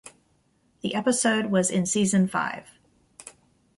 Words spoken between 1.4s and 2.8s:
was in season five.